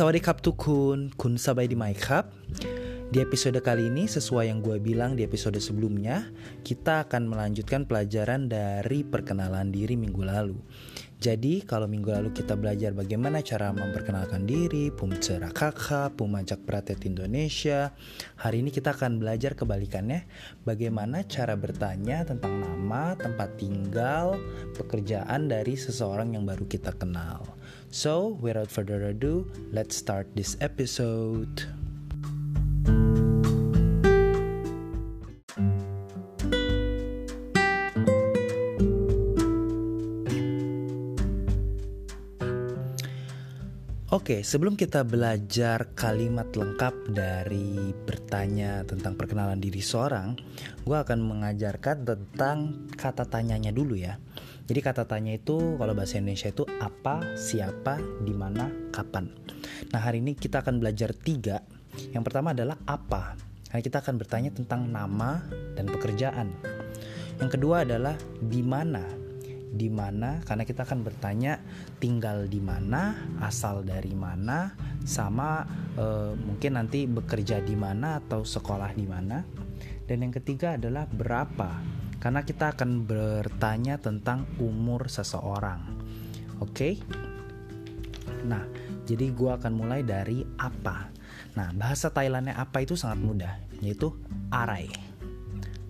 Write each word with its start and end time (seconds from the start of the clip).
Sawadee 0.00 0.24
Tukun, 0.24 1.12
Kun 1.12 1.36
Sabai 1.36 1.68
di 1.68 1.76
My 1.76 1.92
Cup. 1.92 2.32
Di 3.12 3.20
episode 3.20 3.60
kali 3.60 3.92
ini, 3.92 4.08
sesuai 4.08 4.48
yang 4.48 4.64
gue 4.64 4.80
bilang 4.80 5.12
di 5.12 5.28
episode 5.28 5.60
sebelumnya, 5.60 6.24
kita 6.64 7.04
akan 7.04 7.28
melanjutkan 7.28 7.84
pelajaran 7.84 8.48
dari 8.48 9.04
perkenalan 9.04 9.68
diri 9.68 10.00
minggu 10.00 10.24
lalu. 10.24 10.56
Jadi, 11.20 11.68
kalau 11.68 11.84
minggu 11.84 12.08
lalu 12.16 12.32
kita 12.32 12.56
belajar 12.56 12.96
bagaimana 12.96 13.44
cara 13.44 13.76
memperkenalkan 13.76 14.48
diri, 14.48 14.88
pumcera 14.88 15.52
kakak, 15.52 16.16
pumajak 16.16 16.64
pratet 16.64 17.04
Indonesia, 17.04 17.92
hari 18.40 18.64
ini 18.64 18.72
kita 18.72 18.96
akan 18.96 19.20
belajar 19.20 19.52
kebalikannya, 19.52 20.24
bagaimana 20.64 21.20
cara 21.28 21.60
bertanya 21.60 22.24
tentang 22.24 22.64
nama, 22.64 23.12
tempat 23.20 23.52
tinggal, 23.60 24.40
pekerjaan 24.72 25.44
dari 25.44 25.76
seseorang 25.76 26.40
yang 26.40 26.48
baru 26.48 26.64
kita 26.64 26.96
kenal. 26.96 27.44
So, 27.92 28.40
without 28.40 28.72
further 28.72 29.12
ado, 29.12 29.44
let's 29.76 30.00
start 30.00 30.24
this 30.32 30.56
episode. 30.64 31.79
Oke, 44.30 44.46
sebelum 44.46 44.78
kita 44.78 45.02
belajar 45.02 45.90
kalimat 45.98 46.46
lengkap 46.54 47.10
dari 47.10 47.90
bertanya 48.06 48.86
tentang 48.86 49.18
perkenalan 49.18 49.58
diri 49.58 49.82
seorang, 49.82 50.38
gue 50.86 50.94
akan 50.94 51.18
mengajarkan 51.18 52.06
tentang 52.06 52.86
kata 52.94 53.26
tanyanya 53.26 53.74
dulu 53.74 53.98
ya. 53.98 54.22
Jadi 54.70 54.86
kata 54.86 55.10
tanya 55.10 55.34
itu 55.34 55.74
kalau 55.74 55.98
bahasa 55.98 56.22
Indonesia 56.22 56.46
itu 56.46 56.62
apa, 56.78 57.34
siapa, 57.34 57.98
di 58.22 58.30
mana, 58.30 58.70
kapan. 58.94 59.34
Nah 59.90 59.98
hari 59.98 60.22
ini 60.22 60.38
kita 60.38 60.62
akan 60.62 60.78
belajar 60.78 61.10
tiga. 61.10 61.66
Yang 62.14 62.30
pertama 62.30 62.54
adalah 62.54 62.78
apa. 62.86 63.34
Karena 63.66 63.82
kita 63.82 63.98
akan 63.98 64.14
bertanya 64.14 64.54
tentang 64.54 64.86
nama 64.94 65.42
dan 65.74 65.90
pekerjaan. 65.90 66.54
Yang 67.42 67.58
kedua 67.58 67.82
adalah 67.82 68.14
di 68.38 68.62
mana 68.62 69.02
di 69.70 69.86
mana 69.86 70.42
karena 70.42 70.66
kita 70.66 70.82
akan 70.82 71.06
bertanya 71.06 71.62
tinggal 72.02 72.50
di 72.50 72.58
mana, 72.58 73.14
asal 73.38 73.86
dari 73.86 74.10
mana, 74.18 74.74
sama 75.06 75.62
e, 75.94 76.34
mungkin 76.34 76.74
nanti 76.74 77.06
bekerja 77.06 77.62
di 77.62 77.78
mana 77.78 78.18
atau 78.18 78.42
sekolah 78.42 78.90
di 78.98 79.06
mana. 79.06 79.38
Dan 80.10 80.26
yang 80.26 80.34
ketiga 80.34 80.74
adalah 80.74 81.06
berapa. 81.06 81.78
Karena 82.20 82.44
kita 82.44 82.76
akan 82.76 83.08
bertanya 83.08 83.96
tentang 83.96 84.44
umur 84.60 85.08
seseorang. 85.08 85.80
Oke? 86.60 86.68
Okay? 86.74 86.94
Nah, 88.44 88.66
jadi 89.08 89.32
gue 89.32 89.50
akan 89.54 89.72
mulai 89.72 90.04
dari 90.04 90.44
apa. 90.60 91.08
Nah, 91.56 91.72
bahasa 91.72 92.12
Thailandnya 92.12 92.58
apa 92.58 92.84
itu 92.84 92.98
sangat 92.98 93.20
mudah, 93.24 93.54
yaitu 93.80 94.12
arai. 94.52 94.90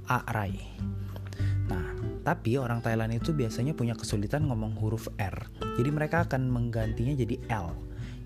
Arai. 0.06 0.54
Tapi 2.20 2.60
orang 2.60 2.84
Thailand 2.84 3.16
itu 3.16 3.32
biasanya 3.32 3.72
punya 3.72 3.96
kesulitan 3.96 4.44
ngomong 4.44 4.76
huruf 4.76 5.08
R. 5.16 5.48
Jadi 5.80 5.88
mereka 5.88 6.28
akan 6.28 6.52
menggantinya 6.52 7.16
jadi 7.16 7.36
L. 7.48 7.72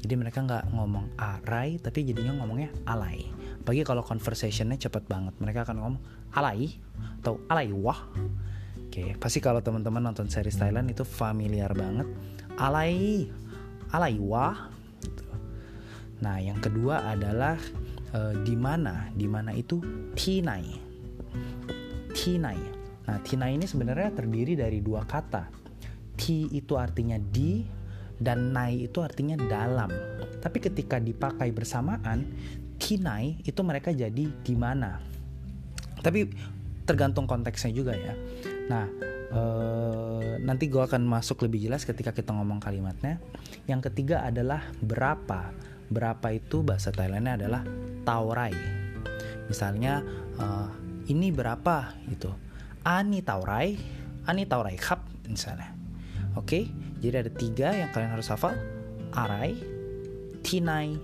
Jadi 0.04 0.14
mereka 0.20 0.44
nggak 0.44 0.74
ngomong 0.74 1.16
arai, 1.16 1.80
tapi 1.80 2.04
jadinya 2.04 2.36
ngomongnya 2.42 2.68
alai. 2.84 3.24
Bagi 3.64 3.80
kalau 3.88 4.04
conversationnya 4.04 4.76
cepat 4.76 5.08
banget, 5.08 5.32
mereka 5.40 5.64
akan 5.64 5.76
ngomong 5.80 6.02
alai 6.36 6.76
atau 7.24 7.40
alai 7.48 7.72
wah. 7.72 8.12
Oke, 8.84 9.16
pasti 9.16 9.40
kalau 9.40 9.64
teman-teman 9.64 10.04
nonton 10.04 10.28
series 10.28 10.60
Thailand 10.60 10.92
itu 10.92 11.08
familiar 11.08 11.72
banget. 11.72 12.04
Alai, 12.60 13.24
alai 13.96 14.20
wah. 14.20 14.68
Nah, 16.20 16.36
yang 16.36 16.60
kedua 16.60 17.08
adalah 17.08 17.56
e, 18.12 18.44
di 18.44 18.54
mana. 18.60 19.08
Di 19.16 19.24
mana 19.24 19.56
itu 19.56 19.80
tinai. 20.12 20.68
Tinai 22.12 22.83
Nah, 23.04 23.20
tina 23.20 23.52
ini 23.52 23.68
sebenarnya 23.68 24.16
terdiri 24.16 24.56
dari 24.56 24.80
dua 24.80 25.04
kata. 25.04 25.52
Ti 26.16 26.48
itu 26.54 26.78
artinya 26.78 27.20
di 27.20 27.64
dan 28.16 28.54
nai 28.54 28.88
itu 28.88 29.04
artinya 29.04 29.36
dalam. 29.36 29.90
Tapi 30.40 30.58
ketika 30.60 30.96
dipakai 30.96 31.52
bersamaan, 31.52 32.24
tinai 32.80 33.40
itu 33.44 33.60
mereka 33.60 33.92
jadi 33.92 34.24
di 34.24 34.54
mana. 34.56 35.00
Tapi 36.00 36.28
tergantung 36.84 37.24
konteksnya 37.28 37.72
juga 37.72 37.96
ya. 37.96 38.14
Nah, 38.68 38.84
ee, 39.32 40.40
nanti 40.44 40.68
gue 40.68 40.80
akan 40.80 41.04
masuk 41.04 41.44
lebih 41.48 41.68
jelas 41.68 41.84
ketika 41.84 42.12
kita 42.12 42.32
ngomong 42.32 42.60
kalimatnya. 42.60 43.20
Yang 43.68 43.92
ketiga 43.92 44.24
adalah 44.24 44.64
berapa. 44.80 45.52
Berapa 45.88 46.28
itu 46.32 46.64
bahasa 46.64 46.88
Thailandnya 46.92 47.36
adalah 47.36 47.62
taurai. 48.08 48.56
Misalnya, 49.44 50.00
uh, 50.40 50.72
ini 51.12 51.28
berapa 51.28 51.92
gitu 52.08 52.32
Ani 52.84 53.24
Taurai, 53.24 53.80
Ani 54.28 54.44
Taurai 54.44 54.76
Cup 54.76 55.08
misalnya. 55.24 55.72
Oke, 56.36 56.68
jadi 57.00 57.24
ada 57.24 57.32
tiga 57.32 57.72
yang 57.72 57.88
kalian 57.96 58.12
harus 58.12 58.28
hafal. 58.28 58.52
Arai, 59.16 59.56
Tinai, 60.44 61.00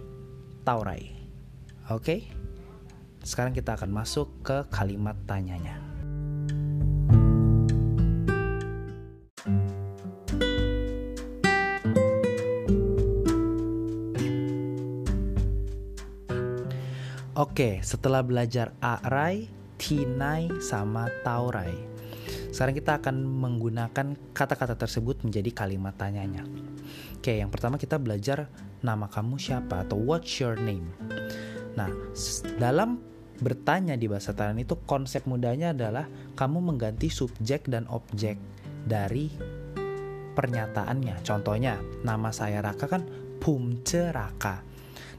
Taurai. 0.60 1.08
Oke, 1.88 2.28
sekarang 3.24 3.56
kita 3.56 3.80
akan 3.80 3.96
masuk 3.96 4.44
ke 4.44 4.68
kalimat 4.68 5.16
tanyanya. 5.24 5.80
Oke, 17.40 17.80
setelah 17.80 18.20
belajar 18.20 18.76
arai, 18.84 19.48
Tinai 19.80 20.60
sama 20.60 21.08
Taurai. 21.24 21.72
Sekarang 22.52 22.76
kita 22.76 23.00
akan 23.00 23.16
menggunakan 23.24 24.12
kata-kata 24.36 24.76
tersebut 24.76 25.24
menjadi 25.24 25.48
kalimat 25.56 25.96
tanyanya. 25.96 26.44
Oke, 27.16 27.40
yang 27.40 27.48
pertama 27.48 27.80
kita 27.80 27.96
belajar 27.96 28.52
nama 28.84 29.08
kamu 29.08 29.40
siapa 29.40 29.88
atau 29.88 29.96
what's 29.96 30.36
your 30.36 30.60
name. 30.60 30.84
Nah, 31.80 31.88
dalam 32.60 33.00
bertanya 33.40 33.96
di 33.96 34.04
bahasa 34.04 34.36
Thailand 34.36 34.60
itu 34.60 34.76
konsep 34.84 35.24
mudahnya 35.24 35.72
adalah 35.72 36.04
kamu 36.36 36.60
mengganti 36.60 37.08
subjek 37.08 37.64
dan 37.72 37.88
objek 37.88 38.36
dari 38.84 39.32
pernyataannya. 40.36 41.24
Contohnya, 41.24 41.80
nama 42.04 42.28
saya 42.28 42.60
Raka 42.60 42.84
kan 42.84 43.02
Pumce 43.40 44.12
Raka. 44.12 44.60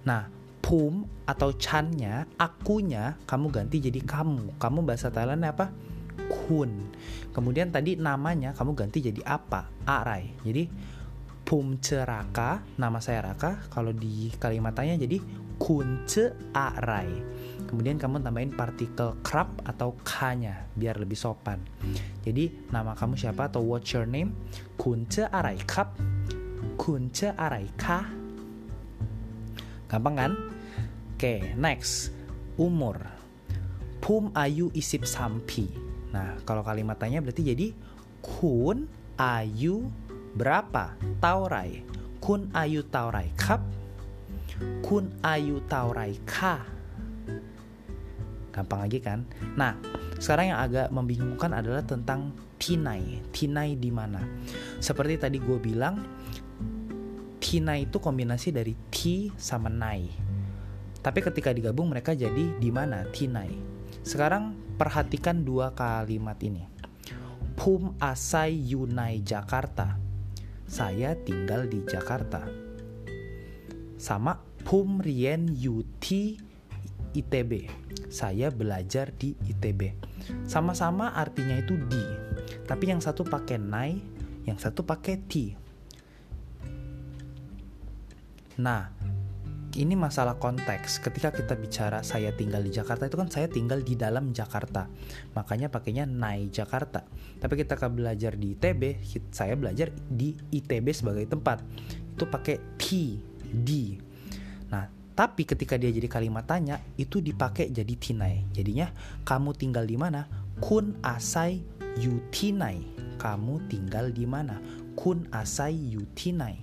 Nah, 0.05 0.40
pum 0.61 1.03
atau 1.25 1.51
channya, 1.57 2.29
akunya 2.37 3.17
kamu 3.25 3.49
ganti 3.49 3.81
jadi 3.81 3.99
kamu. 3.99 4.61
Kamu 4.61 4.85
bahasa 4.85 5.09
Thailand 5.09 5.43
apa? 5.43 5.73
Kun. 6.29 6.93
Kemudian 7.33 7.73
tadi 7.73 7.97
namanya 7.97 8.53
kamu 8.53 8.77
ganti 8.77 9.01
jadi 9.03 9.19
apa? 9.25 9.67
Arai. 9.83 10.31
Jadi 10.45 10.63
pum 11.41 11.81
ceraka, 11.81 12.63
nama 12.77 13.01
saya 13.03 13.33
Raka. 13.33 13.67
Kalau 13.67 13.91
di 13.91 14.31
kalimat 14.37 14.71
tanya 14.71 14.95
jadi 14.95 15.19
kun 15.57 16.05
ce 16.07 16.31
arai. 16.53 17.09
Kemudian 17.67 18.01
kamu 18.01 18.19
tambahin 18.23 18.51
partikel 18.55 19.19
krap 19.21 19.51
atau 19.63 19.95
k-nya 20.01 20.67
biar 20.75 20.97
lebih 20.97 21.15
sopan. 21.15 21.61
Jadi 22.25 22.69
nama 22.73 22.97
kamu 22.97 23.15
siapa 23.15 23.47
atau 23.51 23.63
what's 23.63 23.91
your 23.93 24.07
name? 24.07 24.33
Kun 24.77 25.05
ce 25.09 25.25
arai 25.27 25.59
kap. 25.63 25.97
Kun 26.77 27.09
ce 27.13 27.33
arai 27.35 27.69
ka. 27.77 28.20
Gampang 29.91 30.15
kan? 30.15 30.31
Oke, 31.19 31.51
next. 31.59 32.15
Umur. 32.55 32.95
Pum 33.99 34.31
ayu 34.31 34.71
isip 34.71 35.03
sampi. 35.03 35.67
Nah, 36.15 36.39
kalau 36.47 36.63
kalimatnya 36.63 37.19
berarti 37.19 37.51
jadi 37.51 37.75
kun 38.23 38.87
ayu 39.19 39.91
berapa? 40.39 40.95
Taurai. 41.19 41.83
Kun 42.23 42.47
ayu 42.55 42.87
taurai 42.87 43.35
kap. 43.35 43.59
Kun 44.79 45.11
ayu 45.27 45.59
taurai 45.67 46.15
ka. 46.23 46.63
Gampang 48.55 48.87
lagi 48.87 48.99
kan? 49.03 49.27
Nah, 49.59 49.75
sekarang 50.23 50.55
yang 50.55 50.59
agak 50.63 50.87
membingungkan 50.87 51.51
adalah 51.51 51.83
tentang 51.83 52.31
tinai. 52.55 53.19
Tinai 53.35 53.75
di 53.75 53.91
mana? 53.91 54.23
Seperti 54.79 55.19
tadi 55.19 55.37
gue 55.39 55.59
bilang, 55.59 55.99
tinai 57.51 57.91
itu 57.91 57.99
kombinasi 57.99 58.55
dari 58.55 58.71
ti 58.87 59.27
sama 59.35 59.67
nai 59.67 60.31
tapi 61.01 61.19
ketika 61.25 61.49
digabung 61.49 61.89
mereka 61.89 62.13
jadi 62.13 62.61
di 62.61 62.69
mana? 62.69 63.01
Tinai. 63.09 63.49
Sekarang 64.05 64.53
perhatikan 64.77 65.41
dua 65.41 65.73
kalimat 65.73 66.37
ini. 66.45 66.69
Pum 67.57 67.97
asai 67.97 68.53
yunai 68.53 69.25
Jakarta. 69.25 69.97
Saya 70.69 71.17
tinggal 71.17 71.65
di 71.65 71.81
Jakarta. 71.89 72.45
Sama 73.97 74.45
pum 74.61 75.01
rien 75.01 75.49
yuti 75.49 76.37
ITB. 77.17 77.65
Saya 78.13 78.53
belajar 78.53 79.09
di 79.17 79.33
ITB. 79.49 79.97
Sama-sama 80.45 81.17
artinya 81.17 81.57
itu 81.57 81.81
di. 81.89 82.05
Tapi 82.69 82.93
yang 82.93 83.01
satu 83.01 83.25
pakai 83.25 83.57
nai, 83.57 83.97
yang 84.45 84.61
satu 84.61 84.85
pakai 84.85 85.17
ti. 85.25 85.57
Nah, 88.59 88.91
ini 89.79 89.95
masalah 89.95 90.35
konteks. 90.35 90.99
Ketika 90.99 91.31
kita 91.31 91.55
bicara 91.55 92.03
saya 92.03 92.35
tinggal 92.35 92.59
di 92.59 92.75
Jakarta 92.75 93.07
itu 93.07 93.15
kan 93.15 93.31
saya 93.31 93.47
tinggal 93.47 93.79
di 93.79 93.95
dalam 93.95 94.35
Jakarta. 94.35 94.91
Makanya 95.31 95.71
pakainya 95.71 96.03
naik 96.03 96.51
Jakarta. 96.51 97.07
Tapi 97.39 97.53
kita 97.55 97.79
kan 97.79 97.95
belajar 97.95 98.35
di 98.35 98.51
ITB, 98.57 98.99
saya 99.31 99.55
belajar 99.55 99.95
di 99.95 100.35
ITB 100.35 100.91
sebagai 100.91 101.23
tempat. 101.31 101.63
Itu 102.19 102.27
pakai 102.27 102.59
T, 102.75 103.15
D. 103.55 103.95
Nah, 104.67 104.91
tapi 105.15 105.47
ketika 105.47 105.79
dia 105.79 105.91
jadi 105.91 106.11
kalimat 106.11 106.43
tanya 106.43 106.83
itu 106.99 107.23
dipakai 107.23 107.71
jadi 107.71 107.95
tinai. 107.95 108.51
Jadinya 108.51 108.91
kamu 109.23 109.55
tinggal 109.55 109.87
di 109.87 109.95
mana? 109.95 110.27
Kun 110.59 110.99
asai 110.99 111.63
yutinai. 111.95 112.83
Kamu 113.15 113.71
tinggal 113.71 114.11
di 114.11 114.27
mana? 114.27 114.59
Kun 114.99 115.31
asai 115.31 115.95
yutinai. 115.95 116.57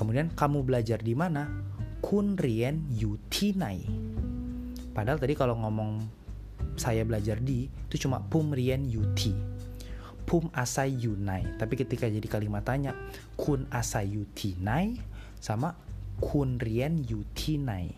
Kemudian 0.00 0.32
kamu 0.32 0.64
belajar 0.64 0.96
di 1.04 1.12
mana? 1.12 1.44
Kun 2.00 2.40
rien 2.40 2.88
yutinai. 2.88 3.84
Padahal 4.96 5.20
tadi 5.20 5.36
kalau 5.36 5.60
ngomong 5.60 6.00
saya 6.80 7.04
belajar 7.04 7.36
di 7.36 7.68
itu 7.68 8.08
cuma 8.08 8.24
pum 8.24 8.48
rien 8.48 8.80
yuti. 8.80 9.36
Pum 10.24 10.48
asai 10.56 10.96
yunai. 10.96 11.60
Tapi 11.60 11.76
ketika 11.76 12.08
jadi 12.08 12.24
kalimat 12.24 12.64
tanya 12.64 12.96
kun 13.36 13.68
asai 13.68 14.16
yutinai 14.16 14.96
sama 15.36 15.76
kun 16.16 16.56
rien 16.56 17.04
yutinai. 17.04 17.92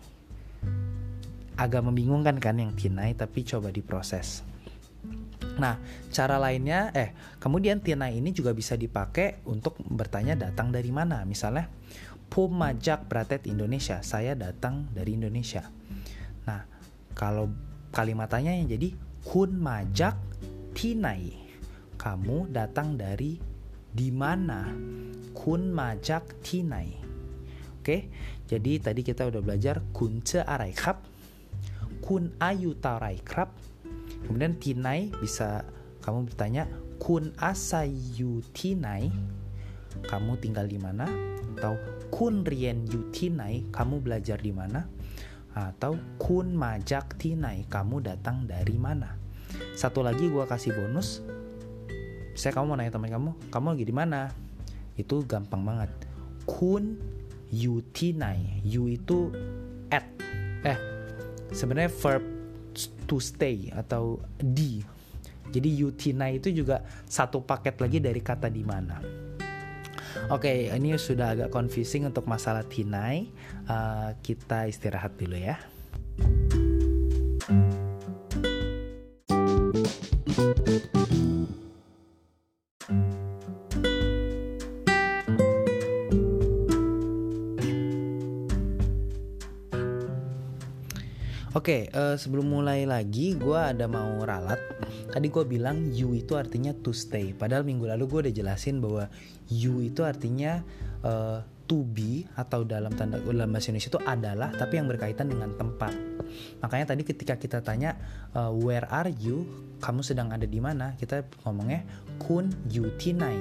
Agak 1.55 1.87
membingungkan 1.87 2.35
kan 2.43 2.59
yang 2.59 2.75
tinai 2.75 3.15
tapi 3.15 3.47
coba 3.47 3.71
diproses. 3.71 4.43
Nah, 5.57 5.77
cara 6.09 6.41
lainnya, 6.41 6.89
eh, 6.95 7.13
kemudian 7.37 7.79
tina 7.79 8.09
ini 8.09 8.33
juga 8.33 8.51
bisa 8.51 8.73
dipakai 8.73 9.45
untuk 9.45 9.77
bertanya 9.85 10.33
datang 10.33 10.73
dari 10.73 10.89
mana. 10.89 11.21
Misalnya, 11.23 11.69
Pumajak 12.33 13.05
Pratet 13.05 13.45
Indonesia, 13.45 14.01
saya 14.01 14.33
datang 14.33 14.89
dari 14.89 15.13
Indonesia. 15.13 15.69
Nah, 16.49 16.65
kalau 17.13 17.53
kalimat 17.93 18.25
tanya 18.25 18.57
yang 18.57 18.65
jadi 18.65 18.89
Kun 19.21 19.61
Majak 19.61 20.17
Tinai, 20.73 21.29
kamu 21.93 22.49
datang 22.49 22.97
dari 22.97 23.37
di 23.93 24.09
mana? 24.09 24.65
Kun 25.37 25.69
Majak 25.69 26.41
Tinai. 26.41 26.89
Oke, 27.77 28.09
jadi 28.49 28.81
tadi 28.81 29.05
kita 29.05 29.29
udah 29.29 29.41
belajar 29.45 29.85
Kun 29.93 30.25
Ce 30.25 30.41
Arai 30.41 30.73
Kun 32.01 32.33
Ayu 32.41 32.73
Tarai 32.81 33.21
Kemudian 34.27 34.55
tinai 34.57 35.11
bisa 35.19 35.67
kamu 36.03 36.31
bertanya 36.31 36.67
kun 36.99 37.31
asayu 37.39 38.43
tinai? 38.55 39.11
Kamu 40.03 40.39
tinggal 40.41 40.67
di 40.67 40.79
mana? 40.79 41.07
Atau 41.55 41.77
kun 42.09 42.43
rien 42.43 42.83
yu 42.89 43.07
tinai? 43.13 43.67
Kamu 43.69 44.03
belajar 44.03 44.39
di 44.41 44.51
mana? 44.51 44.83
Atau 45.53 45.95
kun 46.17 46.55
majak 46.55 47.15
tinai? 47.19 47.67
Kamu 47.69 48.01
datang 48.03 48.49
dari 48.49 48.75
mana? 48.75 49.15
Satu 49.77 50.01
lagi 50.01 50.27
gue 50.27 50.43
kasih 50.43 50.73
bonus. 50.73 51.21
Saya 52.33 52.57
kamu 52.57 52.73
mau 52.73 52.77
nanya 52.79 52.97
teman 52.97 53.13
kamu 53.13 53.31
kamu 53.53 53.67
lagi 53.77 53.85
di 53.85 53.95
mana? 53.95 54.21
Itu 54.97 55.21
gampang 55.23 55.61
banget. 55.61 55.91
Kun 56.49 56.97
yu 57.53 57.85
tinai. 57.93 58.65
Yu 58.65 58.89
itu 58.89 59.29
at. 59.93 60.09
Eh 60.65 60.79
sebenarnya 61.53 61.93
verb 62.01 62.32
to 63.07 63.17
stay 63.21 63.71
atau 63.71 64.19
di. 64.37 64.83
Jadi 65.53 65.69
yutina 65.69 66.33
itu 66.33 66.49
juga 66.49 66.81
satu 67.05 67.45
paket 67.45 67.77
lagi 67.77 68.01
dari 68.01 68.21
kata 68.21 68.49
di 68.49 68.63
mana. 68.65 68.97
Oke, 70.29 70.69
okay, 70.69 70.77
ini 70.77 70.93
sudah 70.97 71.33
agak 71.33 71.49
confusing 71.49 72.05
untuk 72.05 72.29
masalah 72.29 72.61
tinai. 72.65 73.29
Uh, 73.65 74.13
kita 74.21 74.69
istirahat 74.69 75.17
dulu 75.17 75.37
ya. 75.37 75.57
Oke, 91.63 91.87
okay, 91.87 91.95
uh, 91.95 92.11
eh, 92.11 92.15
sebelum 92.19 92.51
mulai 92.51 92.83
lagi, 92.83 93.39
gue 93.39 93.55
ada 93.55 93.87
mau 93.87 94.19
ralat. 94.27 94.59
Tadi 95.15 95.31
gue 95.31 95.47
bilang 95.47 95.95
you 95.95 96.11
itu 96.11 96.35
artinya 96.35 96.75
to 96.75 96.91
stay. 96.91 97.31
Padahal 97.31 97.63
minggu 97.63 97.87
lalu 97.87 98.03
gue 98.03 98.19
udah 98.27 98.33
jelasin 98.35 98.83
bahwa 98.83 99.07
you 99.47 99.79
itu 99.79 100.03
artinya 100.03 100.59
uh, 101.07 101.39
to 101.63 101.87
be 101.87 102.27
atau 102.35 102.67
dalam 102.67 102.91
tanda 102.99 103.15
dalam 103.23 103.47
bahasa 103.47 103.71
Indonesia 103.71 103.95
itu 103.95 104.01
adalah, 104.03 104.51
tapi 104.51 104.75
yang 104.75 104.91
berkaitan 104.91 105.31
dengan 105.31 105.55
tempat. 105.55 105.95
Makanya 106.59 106.91
tadi 106.91 107.07
ketika 107.07 107.39
kita 107.39 107.63
tanya 107.63 107.95
uh, 108.35 108.51
where 108.51 108.83
are 108.91 109.07
you, 109.23 109.47
kamu 109.79 110.03
sedang 110.03 110.35
ada 110.35 110.43
di 110.43 110.59
mana? 110.59 110.99
Kita 110.99 111.23
ngomongnya 111.47 111.87
kun 112.19 112.51
you 112.67 112.91
tinai. 112.99 113.39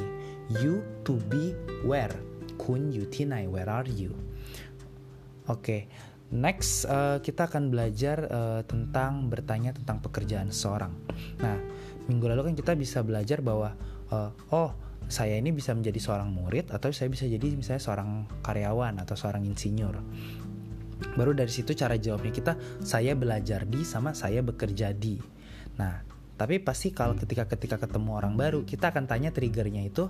You 0.62 0.78
to 1.02 1.18
be 1.26 1.58
where? 1.82 2.14
Kun 2.54 2.94
you 2.94 3.02
tinai. 3.02 3.50
Where 3.50 3.66
are 3.66 3.90
you? 3.90 4.14
Oke. 5.50 5.58
Okay 5.90 6.11
Next, 6.32 6.88
uh, 6.88 7.20
kita 7.20 7.44
akan 7.44 7.68
belajar 7.68 8.24
uh, 8.32 8.60
tentang 8.64 9.28
bertanya 9.28 9.76
tentang 9.76 10.00
pekerjaan 10.00 10.48
seseorang. 10.48 10.88
Nah, 11.44 11.60
minggu 12.08 12.24
lalu 12.24 12.48
kan 12.48 12.54
kita 12.56 12.72
bisa 12.72 13.04
belajar 13.04 13.44
bahwa, 13.44 13.76
uh, 14.08 14.32
oh, 14.48 14.72
saya 15.12 15.36
ini 15.36 15.52
bisa 15.52 15.76
menjadi 15.76 16.00
seorang 16.00 16.32
murid 16.32 16.72
atau 16.72 16.88
saya 16.88 17.12
bisa 17.12 17.28
jadi 17.28 17.52
misalnya 17.52 17.84
seorang 17.84 18.24
karyawan 18.40 18.96
atau 19.04 19.12
seorang 19.12 19.44
insinyur. 19.44 20.00
Baru 21.20 21.36
dari 21.36 21.52
situ 21.52 21.76
cara 21.76 22.00
jawabnya 22.00 22.32
kita, 22.32 22.52
saya 22.80 23.12
belajar 23.12 23.68
di 23.68 23.84
sama 23.84 24.16
saya 24.16 24.40
bekerja 24.40 24.96
di. 24.96 25.20
Nah, 25.76 26.00
tapi 26.40 26.64
pasti 26.64 26.96
kalau 26.96 27.12
ketika 27.12 27.44
ketika 27.44 27.76
ketemu 27.76 28.16
orang 28.16 28.40
baru, 28.40 28.64
kita 28.64 28.88
akan 28.88 29.04
tanya 29.04 29.28
triggernya 29.36 29.84
itu, 29.84 30.08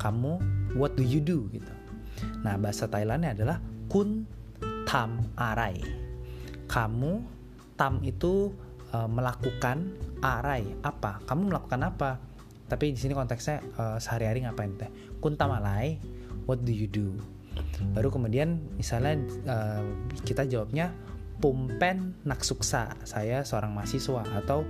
kamu 0.00 0.40
what 0.80 0.96
do 0.96 1.04
you 1.04 1.20
do 1.20 1.44
gitu. 1.52 1.72
Nah, 2.40 2.56
bahasa 2.56 2.88
Thailandnya 2.88 3.36
adalah 3.36 3.60
kun 3.92 4.24
tam 4.92 5.24
arai. 5.40 5.80
Kamu 6.68 7.24
tam 7.80 8.04
itu 8.04 8.52
uh, 8.92 9.08
melakukan 9.08 9.88
arai 10.20 10.68
apa? 10.84 11.24
Kamu 11.24 11.48
melakukan 11.48 11.80
apa? 11.80 12.20
Tapi 12.68 12.92
di 12.92 13.00
sini 13.00 13.16
konteksnya 13.16 13.64
uh, 13.80 13.96
sehari-hari 13.96 14.44
ngapain 14.44 14.76
teh? 14.76 14.92
Kun 15.16 15.40
tam 15.40 15.56
what 16.44 16.60
do 16.60 16.72
you 16.76 16.84
do? 16.84 17.16
Baru 17.96 18.12
kemudian 18.12 18.60
misalnya 18.76 19.16
uh, 19.48 19.84
kita 20.28 20.44
jawabnya 20.44 20.92
pumpen 21.40 22.14
naksuksa, 22.22 22.94
saya 23.02 23.42
seorang 23.42 23.74
mahasiswa 23.74 24.22
atau 24.44 24.62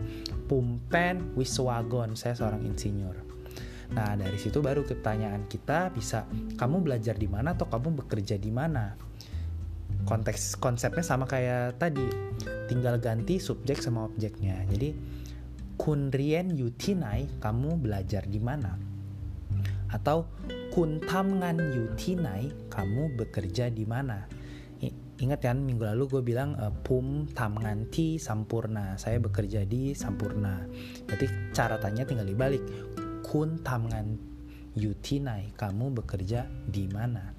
pumpen 0.48 1.34
wiswagon, 1.36 2.14
saya 2.14 2.32
seorang 2.32 2.64
insinyur. 2.64 3.18
Nah, 3.92 4.16
dari 4.16 4.40
situ 4.40 4.64
baru 4.64 4.88
pertanyaan 4.88 5.44
kita 5.52 5.92
bisa 5.92 6.24
kamu 6.56 6.80
belajar 6.80 7.12
di 7.12 7.28
mana 7.28 7.52
atau 7.52 7.68
kamu 7.68 8.06
bekerja 8.06 8.40
di 8.40 8.48
mana? 8.48 8.96
Konteks 10.04 10.58
konsepnya 10.58 11.04
sama 11.04 11.24
kayak 11.24 11.78
tadi. 11.78 12.04
Tinggal 12.66 12.98
ganti 12.98 13.36
subjek 13.36 13.82
sama 13.82 14.08
objeknya. 14.08 14.64
Jadi 14.68 14.94
kunrien 15.76 16.52
yutinai 16.54 17.28
kamu 17.42 17.80
belajar 17.80 18.24
di 18.26 18.40
mana? 18.40 18.78
Atau 19.92 20.24
kuntamngan 20.72 21.58
yutinai 21.58 22.72
kamu 22.72 23.18
bekerja 23.18 23.68
di 23.68 23.84
mana? 23.84 24.24
Ingat 25.22 25.38
kan 25.38 25.62
minggu 25.62 25.86
lalu 25.86 26.18
gue 26.18 26.22
bilang 26.34 26.58
uh, 26.58 26.74
pum 26.82 27.30
tamngan 27.30 27.86
ti 27.94 28.18
sampurna. 28.18 28.98
Saya 28.98 29.22
bekerja 29.22 29.62
di 29.62 29.94
sampurna. 29.94 30.66
Berarti 31.06 31.54
cara 31.54 31.78
tanya 31.78 32.02
tinggal 32.02 32.26
dibalik. 32.26 32.58
Kun 33.22 33.62
tamngan 33.62 34.18
yutinai 34.74 35.54
kamu 35.54 35.94
bekerja 36.02 36.50
di 36.66 36.90
mana? 36.90 37.30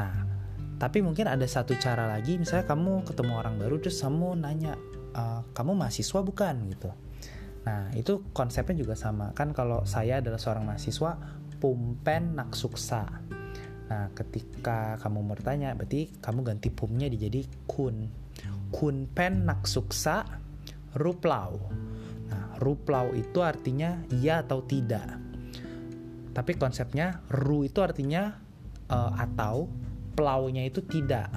Nah 0.00 0.33
tapi 0.74 0.98
mungkin 1.06 1.30
ada 1.30 1.46
satu 1.46 1.78
cara 1.78 2.10
lagi 2.10 2.34
misalnya 2.34 2.66
kamu 2.66 3.06
ketemu 3.06 3.32
orang 3.38 3.54
baru 3.62 3.78
terus 3.78 4.02
kamu 4.02 4.34
nanya 4.42 4.74
e, 5.14 5.22
kamu 5.54 5.72
mahasiswa 5.78 6.20
bukan? 6.20 6.54
Gitu. 6.74 6.90
Nah 7.64 7.94
itu 7.94 8.26
konsepnya 8.34 8.74
juga 8.74 8.98
sama. 8.98 9.30
Kan 9.32 9.54
kalau 9.54 9.86
saya 9.86 10.18
adalah 10.18 10.38
seorang 10.38 10.66
mahasiswa 10.66 11.16
pumpen 11.62 12.34
naksuksa. 12.34 13.02
Nah 13.84 14.10
ketika 14.18 14.98
kamu 14.98 15.24
bertanya 15.30 15.72
berarti 15.78 16.10
kamu 16.18 16.42
ganti 16.42 16.68
pumnya 16.74 17.06
dijadi 17.06 17.46
kun. 17.70 18.10
Kun 18.74 19.06
pen 19.06 19.46
naksuksa 19.46 20.26
ruplau. 20.98 21.70
Nah 22.28 22.58
ruplau 22.58 23.14
itu 23.14 23.40
artinya 23.46 24.02
iya 24.10 24.42
atau 24.42 24.66
tidak. 24.66 25.22
Tapi 26.34 26.58
konsepnya 26.58 27.22
ru 27.30 27.62
itu 27.62 27.78
artinya 27.78 28.34
uh, 28.90 29.14
atau 29.14 29.70
plaunya 30.14 30.62
itu 30.64 30.80
tidak. 30.86 31.30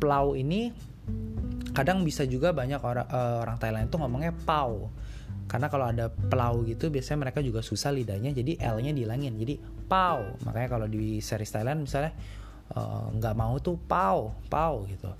Plau 0.00 0.36
ini 0.36 0.72
kadang 1.72 2.04
bisa 2.04 2.28
juga 2.28 2.52
banyak 2.52 2.80
orang 2.80 3.08
uh, 3.08 3.36
orang 3.42 3.56
Thailand 3.56 3.84
itu 3.88 3.96
ngomongnya 3.96 4.32
pau. 4.46 4.92
Karena 5.50 5.66
kalau 5.66 5.90
ada 5.90 6.06
plau 6.06 6.62
gitu 6.62 6.94
biasanya 6.94 7.26
mereka 7.26 7.42
juga 7.42 7.58
susah 7.58 7.90
lidahnya 7.90 8.30
jadi 8.30 8.60
L-nya 8.70 8.94
dihilangin. 8.94 9.34
Jadi 9.34 9.58
pau. 9.90 10.22
Makanya 10.46 10.68
kalau 10.70 10.86
di 10.86 11.18
series 11.18 11.50
Thailand 11.50 11.82
misalnya 11.82 12.14
eh, 12.70 13.04
nggak 13.18 13.34
mau 13.34 13.58
tuh 13.58 13.74
pau 13.74 14.30
pau 14.46 14.86
gitu 14.86 15.10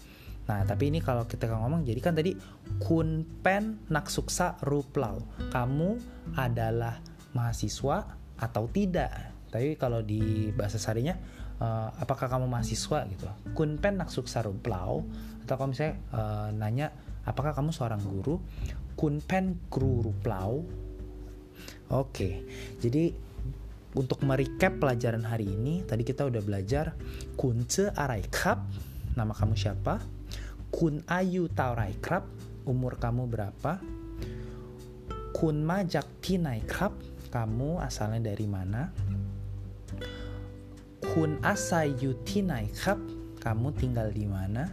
nah 0.51 0.67
tapi 0.67 0.91
ini 0.91 0.99
kalau 0.99 1.31
kita 1.31 1.47
ngomong 1.47 1.87
jadi 1.87 2.01
kan 2.03 2.19
tadi 2.19 2.35
kun 2.83 3.23
pen 3.39 3.79
nak 3.87 4.11
suksa 4.11 4.59
ruplau 4.67 5.23
kamu 5.55 5.95
adalah 6.35 6.99
mahasiswa 7.39 8.19
atau 8.35 8.67
tidak 8.67 9.31
tapi 9.55 9.79
kalau 9.79 10.03
di 10.03 10.51
bahasa 10.51 10.83
sarinya 10.83 11.15
uh, 11.61 11.89
apakah 12.01 12.27
kamu 12.27 12.49
mahasiswa 12.51 13.07
gitu 13.07 13.29
kun 13.55 13.77
pen 13.79 14.01
nak 14.01 14.11
suksa 14.11 14.43
ruplau 14.43 15.05
atau 15.47 15.55
kalau 15.55 15.71
misalnya 15.71 15.95
uh, 16.11 16.49
nanya 16.57 16.91
apakah 17.29 17.55
kamu 17.55 17.71
seorang 17.71 18.01
guru 18.03 18.41
kun 18.99 19.23
pen 19.23 19.61
kru 19.69 20.03
ruplau 20.03 20.65
oke 21.93 22.31
jadi 22.81 23.15
untuk 23.91 24.23
merecap 24.23 24.79
pelajaran 24.79 25.27
hari 25.27 25.51
ini, 25.51 25.83
tadi 25.83 26.07
kita 26.07 26.23
udah 26.23 26.39
belajar 26.39 26.95
kunce 27.35 27.91
arai 27.91 28.23
krab, 28.31 28.63
nama 29.19 29.35
kamu 29.35 29.59
siapa? 29.59 29.99
Kun 30.71 31.03
ayu 31.11 31.51
taurai 31.51 31.99
krab, 31.99 32.23
umur 32.71 33.03
kamu 33.03 33.27
berapa? 33.27 33.83
Kun 35.35 35.67
majak 35.67 36.07
tinai 36.23 36.63
krab, 36.63 36.95
kamu 37.35 37.83
asalnya 37.83 38.31
dari 38.31 38.47
mana? 38.47 38.95
Kun 41.11 41.43
asayu 41.43 42.15
tinai 42.23 42.71
krab, 42.71 43.03
kamu 43.43 43.75
tinggal 43.75 44.15
di 44.15 44.31
mana? 44.31 44.71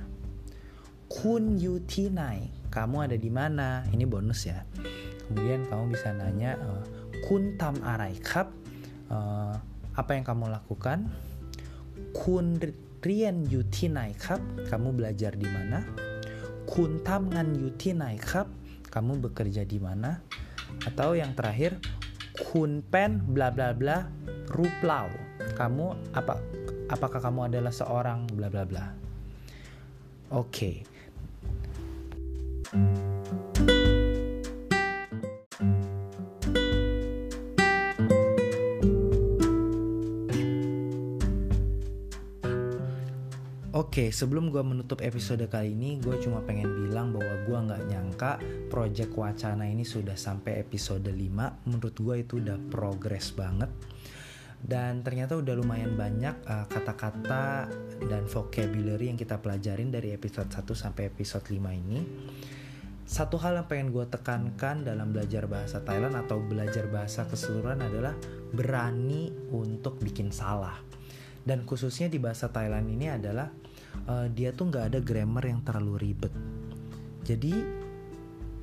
Kun 1.09 1.57
yu 1.57 1.81
tinai, 1.89 2.45
kamu 2.69 3.09
ada 3.09 3.17
di 3.17 3.33
mana? 3.33 3.81
Ini 3.89 4.05
bonus 4.05 4.45
ya. 4.45 4.61
Kemudian 5.25 5.65
kamu 5.65 5.97
bisa 5.97 6.13
nanya, 6.13 6.53
eh, 6.61 6.83
kun 7.25 7.57
tam 7.57 7.81
arai 7.81 8.13
krab, 8.21 8.53
uh, 9.09 9.57
apa 9.97 10.13
yang 10.13 10.23
kamu 10.29 10.53
lakukan? 10.53 11.09
Kun 12.13 12.61
rian 13.01 13.49
yuti 13.49 13.89
kap. 14.21 14.37
Kamu 14.69 14.93
belajar 14.93 15.33
di 15.33 15.49
mana? 15.49 15.81
Kun 16.69 17.01
tamngan 17.01 17.57
yuti 17.57 17.97
kap. 18.21 18.45
Kamu 18.93 19.17
bekerja 19.25 19.65
di 19.65 19.81
mana? 19.81 20.21
Atau 20.85 21.17
yang 21.17 21.33
terakhir 21.33 21.81
kun 22.37 22.85
pen 22.85 23.25
bla 23.25 23.49
bla 23.49 23.73
bla 23.73 24.05
ruplau 24.53 25.09
kamu 25.57 25.97
apa 26.13 26.37
apakah 26.93 27.17
kamu 27.17 27.49
adalah 27.49 27.73
seorang 27.73 28.29
bla 28.29 28.53
bla 28.53 28.63
bla 28.69 28.85
oke 30.29 30.53
okay. 30.53 30.75
Oke, 43.77 44.13
sebelum 44.13 44.53
gue 44.53 44.61
menutup 44.61 45.01
episode 45.01 45.41
kali 45.49 45.73
ini, 45.73 45.97
gue 45.97 46.17
cuma 46.21 46.41
pengen 46.45 46.69
bilang 46.85 47.13
bahwa 47.13 47.33
gue 47.49 47.57
nggak 47.65 47.83
nyangka 47.89 48.31
project 48.69 49.13
wacana 49.17 49.65
ini 49.65 49.81
sudah 49.81 50.13
sampai 50.13 50.61
episode 50.61 51.05
5. 51.05 51.65
Menurut 51.65 51.97
gue 51.97 52.15
itu 52.21 52.37
udah 52.37 52.61
progress 52.69 53.33
banget. 53.33 53.69
Dan 54.67 54.99
ternyata 54.99 55.39
udah 55.39 55.55
lumayan 55.55 55.95
banyak 55.95 56.43
uh, 56.43 56.67
kata-kata 56.67 57.71
uh, 57.71 58.07
dan 58.11 58.27
vocabulary 58.27 59.07
yang 59.07 59.15
kita 59.15 59.39
pelajarin 59.39 59.87
dari 59.87 60.11
episode 60.11 60.51
1 60.51 60.67
sampai 60.75 61.07
episode 61.07 61.47
5 61.47 61.55
ini. 61.55 61.99
Satu 63.07 63.39
hal 63.39 63.63
yang 63.63 63.67
pengen 63.71 63.95
gue 63.95 64.03
tekankan 64.11 64.83
dalam 64.83 65.15
belajar 65.15 65.47
bahasa 65.47 65.79
Thailand 65.79 66.19
atau 66.19 66.43
belajar 66.43 66.91
bahasa 66.91 67.23
keseluruhan 67.23 67.79
adalah 67.79 68.11
berani 68.51 69.31
untuk 69.55 70.03
bikin 70.03 70.35
salah. 70.35 70.75
Dan 71.47 71.63
khususnya 71.63 72.11
di 72.11 72.19
bahasa 72.19 72.51
Thailand 72.51 72.91
ini 72.91 73.07
adalah 73.07 73.47
uh, 74.11 74.27
dia 74.27 74.51
tuh 74.51 74.67
nggak 74.67 74.91
ada 74.91 74.99
grammar 74.99 75.47
yang 75.47 75.63
terlalu 75.63 76.11
ribet 76.11 76.35
jadi 77.27 77.51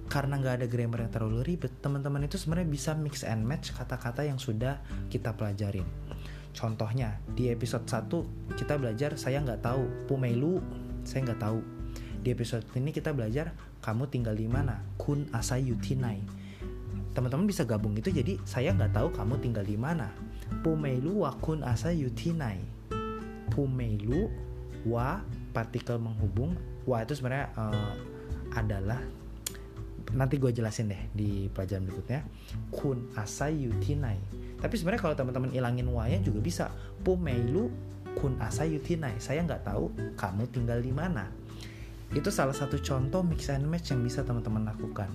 karena 0.06 0.36
nggak 0.38 0.54
ada 0.62 0.66
grammar 0.68 1.08
yang 1.08 1.12
terlalu 1.12 1.40
ribet 1.54 1.72
teman-teman 1.80 2.28
itu 2.28 2.36
sebenarnya 2.36 2.68
bisa 2.68 2.90
mix 2.92 3.24
and 3.24 3.42
match 3.42 3.72
kata-kata 3.72 4.24
yang 4.24 4.36
sudah 4.36 4.78
kita 5.08 5.32
pelajarin. 5.34 5.86
Contohnya 6.54 7.18
di 7.34 7.50
episode 7.50 7.88
1 7.88 8.54
kita 8.54 8.78
belajar 8.78 9.18
saya 9.18 9.42
nggak 9.42 9.64
tahu. 9.64 9.84
Pumelu 10.06 10.62
saya 11.02 11.26
nggak 11.26 11.40
tahu. 11.42 11.60
Di 12.24 12.32
episode 12.32 12.64
ini 12.78 12.94
kita 12.94 13.10
belajar 13.10 13.52
kamu 13.82 14.06
tinggal 14.08 14.38
di 14.38 14.46
mana? 14.46 14.80
Kun 14.96 15.28
asayutinai 15.34 16.44
teman-teman 17.14 17.46
bisa 17.46 17.62
gabung 17.62 17.94
itu 17.94 18.10
jadi 18.10 18.42
saya 18.42 18.74
nggak 18.74 18.90
tahu 18.90 19.08
kamu 19.14 19.38
tinggal 19.38 19.64
di 19.64 19.78
mana. 19.78 20.10
Pumelu 20.66 21.24
wakun 21.24 21.62
asayutinai 21.62 22.60
pumelu 23.54 24.28
wa 24.84 25.22
partikel 25.54 25.96
menghubung. 26.02 26.58
Wa 26.84 27.06
itu 27.06 27.16
sebenarnya 27.16 27.48
uh, 27.54 27.94
adalah 28.58 29.00
nanti 30.14 30.38
gue 30.38 30.54
jelasin 30.54 30.88
deh 30.88 31.02
di 31.12 31.50
pelajaran 31.50 31.84
berikutnya. 31.84 32.22
Kun 32.70 33.10
asayutinai 33.18 34.44
tapi 34.64 34.80
sebenarnya 34.80 35.02
kalau 35.04 35.12
teman-teman 35.12 35.52
ilangin 35.52 35.84
wa-nya 35.92 36.24
juga 36.24 36.40
bisa. 36.40 36.64
Pumeilu 37.04 37.68
kun 38.16 38.40
asayutinai 38.40 39.20
saya 39.20 39.44
nggak 39.44 39.68
tahu 39.68 39.92
kamu 40.16 40.48
tinggal 40.48 40.80
di 40.80 40.88
mana. 40.88 41.28
Itu 42.16 42.32
salah 42.32 42.56
satu 42.56 42.80
contoh 42.80 43.20
mix 43.20 43.52
and 43.52 43.68
match 43.68 43.92
yang 43.92 44.00
bisa 44.00 44.24
teman-teman 44.24 44.64
lakukan. 44.64 45.12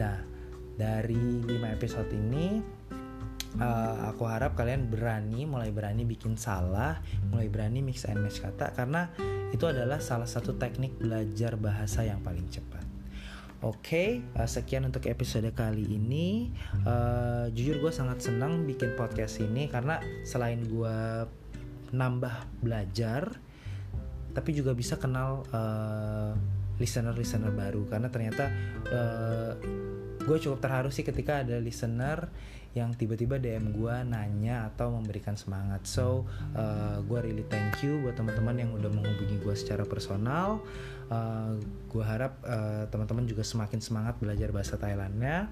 Nah 0.00 0.24
dari 0.80 1.20
5 1.44 1.74
episode 1.76 2.08
ini 2.16 2.64
uh, 3.60 4.08
aku 4.08 4.24
harap 4.24 4.56
kalian 4.56 4.88
berani 4.88 5.44
mulai 5.44 5.68
berani 5.68 6.08
bikin 6.08 6.38
salah 6.40 7.02
mulai 7.28 7.50
berani 7.50 7.82
mix 7.82 8.06
and 8.06 8.22
match 8.22 8.38
kata 8.38 8.70
karena 8.72 9.10
itu 9.50 9.66
adalah 9.66 9.98
salah 9.98 10.30
satu 10.30 10.54
teknik 10.54 10.94
belajar 11.02 11.58
bahasa 11.58 12.06
yang 12.06 12.22
paling 12.22 12.46
cepat 12.46 12.77
Oke, 13.58 14.22
okay, 14.22 14.38
uh, 14.38 14.46
sekian 14.46 14.86
untuk 14.86 15.10
episode 15.10 15.50
kali 15.50 15.82
ini. 15.82 16.54
Uh, 16.86 17.50
jujur 17.50 17.82
gue 17.82 17.90
sangat 17.90 18.22
senang 18.22 18.62
bikin 18.62 18.94
podcast 18.94 19.42
ini 19.42 19.66
karena 19.66 19.98
selain 20.22 20.62
gue 20.62 21.26
nambah 21.90 22.62
belajar, 22.62 23.34
tapi 24.30 24.54
juga 24.54 24.78
bisa 24.78 24.94
kenal 24.94 25.42
uh, 25.50 26.38
listener-listener 26.78 27.50
baru 27.50 27.82
karena 27.90 28.06
ternyata 28.06 28.46
uh, 28.94 29.52
gue 30.22 30.38
cukup 30.38 30.62
terharu 30.62 30.94
sih 30.94 31.02
ketika 31.02 31.42
ada 31.42 31.58
listener 31.58 32.30
yang 32.76 32.92
tiba-tiba 32.92 33.40
DM 33.40 33.72
gue 33.72 33.94
nanya 34.04 34.68
atau 34.72 34.92
memberikan 34.92 35.34
semangat. 35.34 35.88
So, 35.88 36.28
uh, 36.52 37.00
gue 37.04 37.18
really 37.24 37.46
thank 37.48 37.80
you 37.80 38.00
buat 38.04 38.18
teman-teman 38.20 38.60
yang 38.60 38.70
udah 38.76 38.90
menghubungi 38.92 39.40
gue 39.40 39.54
secara 39.56 39.88
personal. 39.88 40.60
Uh, 41.08 41.56
gue 41.88 42.04
harap 42.04 42.36
uh, 42.44 42.84
teman-teman 42.92 43.24
juga 43.24 43.40
semakin 43.40 43.80
semangat 43.80 44.20
belajar 44.20 44.52
bahasa 44.52 44.76
Thailandnya. 44.76 45.48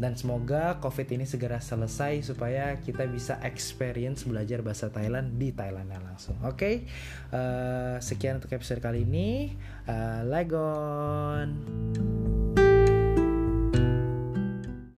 Dan 0.00 0.16
semoga 0.16 0.80
COVID 0.80 1.12
ini 1.12 1.28
segera 1.28 1.60
selesai 1.60 2.32
supaya 2.32 2.72
kita 2.80 3.04
bisa 3.04 3.36
experience 3.44 4.24
belajar 4.24 4.64
bahasa 4.64 4.88
Thailand 4.88 5.36
di 5.36 5.52
Thailandnya 5.52 6.00
langsung. 6.00 6.40
Oke, 6.40 6.56
okay? 6.56 6.74
uh, 7.36 8.00
sekian 8.00 8.40
untuk 8.40 8.48
episode 8.56 8.80
kali 8.80 9.04
ini. 9.04 9.52
Uh, 9.84 10.24
Legon. 10.24 11.48